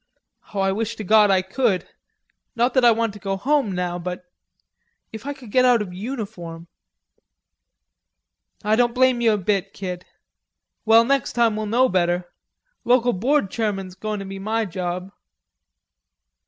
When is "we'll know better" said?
11.55-12.33